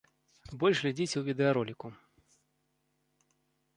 Больш 0.61 0.77
глядзіце 0.83 1.13
ў 1.19 1.23
відэароліку. 1.29 1.87